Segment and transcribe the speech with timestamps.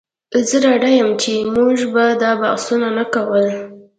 [0.47, 3.45] زه ډاډه یم چې موږ به دا بحثونه نه کول